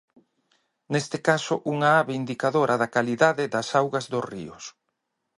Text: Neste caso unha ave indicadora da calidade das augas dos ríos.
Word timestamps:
Neste 0.93 1.17
caso 1.27 1.53
unha 1.73 1.89
ave 2.01 2.13
indicadora 2.21 2.75
da 2.81 2.91
calidade 2.95 3.43
das 3.53 3.67
augas 3.79 4.05
dos 4.11 4.25
ríos. 4.33 4.63